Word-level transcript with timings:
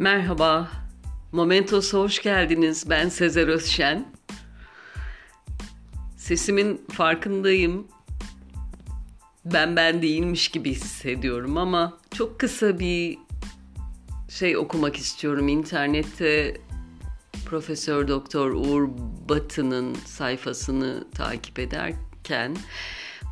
Merhaba, 0.00 0.68
Momentos'a 1.32 1.98
hoş 1.98 2.22
geldiniz. 2.22 2.90
Ben 2.90 3.08
Sezer 3.08 3.48
Özşen. 3.48 4.08
Sesimin 6.16 6.86
farkındayım. 6.92 7.86
Ben 9.44 9.76
ben 9.76 10.02
değilmiş 10.02 10.48
gibi 10.48 10.70
hissediyorum 10.70 11.56
ama 11.56 11.98
çok 12.14 12.40
kısa 12.40 12.78
bir 12.78 13.18
şey 14.28 14.56
okumak 14.56 14.96
istiyorum. 14.96 15.48
İnternette 15.48 16.56
Profesör 17.46 18.08
Doktor 18.08 18.50
Uğur 18.50 18.88
Batı'nın 19.28 19.94
sayfasını 19.94 21.04
takip 21.14 21.58
ederken 21.58 22.56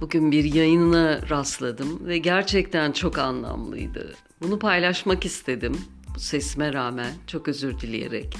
bugün 0.00 0.32
bir 0.32 0.44
yayınına 0.44 1.28
rastladım 1.30 2.06
ve 2.06 2.18
gerçekten 2.18 2.92
çok 2.92 3.18
anlamlıydı. 3.18 4.14
Bunu 4.40 4.58
paylaşmak 4.58 5.24
istedim 5.24 5.78
sesime 6.16 6.72
rağmen 6.72 7.12
çok 7.26 7.48
özür 7.48 7.80
dileyerek. 7.80 8.36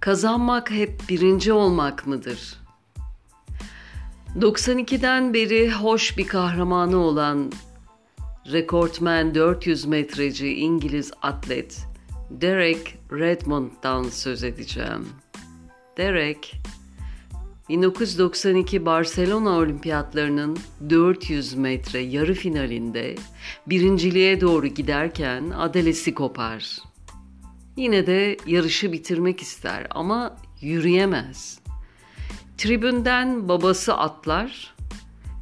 Kazanmak 0.00 0.70
hep 0.70 1.00
birinci 1.08 1.52
olmak 1.52 2.06
mıdır? 2.06 2.60
92'den 4.36 5.34
beri 5.34 5.72
hoş 5.72 6.18
bir 6.18 6.26
kahramanı 6.26 6.96
olan 6.96 7.52
rekortmen 8.52 9.34
400 9.34 9.84
metreci 9.84 10.54
İngiliz 10.54 11.12
atlet 11.22 11.86
Derek 12.30 12.98
Redmond'dan 13.12 14.02
söz 14.02 14.44
edeceğim. 14.44 15.08
Derek 15.96 16.62
1992 17.70 18.86
Barcelona 18.86 19.50
Olimpiyatlarının 19.50 20.58
400 20.90 21.54
metre 21.54 22.00
yarı 22.00 22.34
finalinde 22.34 23.14
birinciliğe 23.66 24.40
doğru 24.40 24.66
giderken 24.66 25.50
adelesi 25.50 26.14
kopar. 26.14 26.78
Yine 27.76 28.06
de 28.06 28.36
yarışı 28.46 28.92
bitirmek 28.92 29.40
ister 29.40 29.86
ama 29.90 30.36
yürüyemez. 30.60 31.60
Tribünden 32.58 33.48
babası 33.48 33.94
atlar 33.94 34.74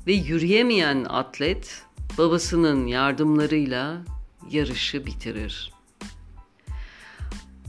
ve 0.07 0.13
yürüyemeyen 0.13 1.05
atlet 1.05 1.83
babasının 2.19 2.87
yardımlarıyla 2.87 3.99
yarışı 4.51 5.07
bitirir. 5.07 5.73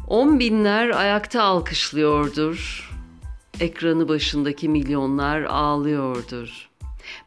On 0.08 0.39
binler 0.39 0.89
ayakta 0.89 1.44
alkışlıyordur 1.44 2.89
ekranı 3.59 4.07
başındaki 4.07 4.69
milyonlar 4.69 5.41
ağlıyordur. 5.41 6.69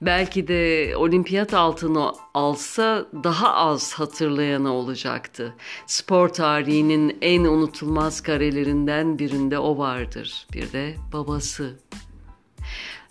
Belki 0.00 0.48
de 0.48 0.92
olimpiyat 0.97 1.55
altını 1.55 2.12
alsa 2.34 3.06
daha 3.25 3.55
az 3.55 3.92
hatırlayanı 3.92 4.72
olacaktı. 4.72 5.55
Spor 5.86 6.28
tarihinin 6.28 7.19
en 7.22 7.44
unutulmaz 7.44 8.20
karelerinden 8.20 9.19
birinde 9.19 9.58
o 9.58 9.78
vardır. 9.78 10.47
Bir 10.53 10.72
de 10.72 10.94
babası. 11.12 11.78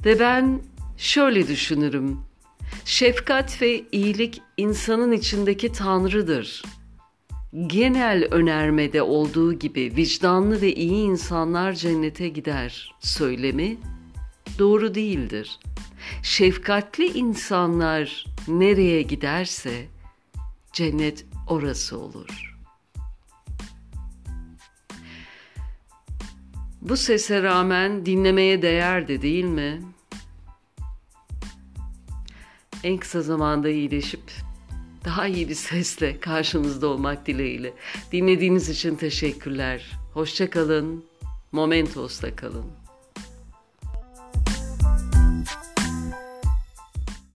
Ve 0.05 0.19
ben 0.19 0.61
şöyle 0.97 1.47
düşünürüm. 1.47 2.19
Şefkat 2.85 3.61
ve 3.61 3.83
iyilik 3.91 4.41
insanın 4.57 5.11
içindeki 5.11 5.71
tanrıdır 5.71 6.63
genel 7.67 8.27
önermede 8.31 9.01
olduğu 9.01 9.53
gibi 9.53 9.93
vicdanlı 9.95 10.61
ve 10.61 10.75
iyi 10.75 11.05
insanlar 11.05 11.73
cennete 11.73 12.29
gider 12.29 12.95
söylemi 12.99 13.77
doğru 14.59 14.95
değildir. 14.95 15.59
Şefkatli 16.23 17.05
insanlar 17.05 18.25
nereye 18.47 19.01
giderse 19.01 19.85
cennet 20.73 21.25
orası 21.47 21.99
olur. 21.99 22.57
Bu 26.81 26.97
sese 26.97 27.43
rağmen 27.43 28.05
dinlemeye 28.05 28.61
değerdi 28.61 29.21
değil 29.21 29.45
mi? 29.45 29.81
En 32.83 32.97
kısa 32.97 33.21
zamanda 33.21 33.69
iyileşip 33.69 34.50
daha 35.05 35.27
iyi 35.27 35.49
bir 35.49 35.55
sesle 35.55 36.19
karşınızda 36.19 36.87
olmak 36.87 37.27
dileğiyle. 37.27 37.73
Dinlediğiniz 38.11 38.69
için 38.69 38.95
teşekkürler. 38.95 39.91
Hoşça 40.13 40.49
kalın. 40.49 41.05
Momentos'ta 41.51 42.35
kalın. 42.35 42.80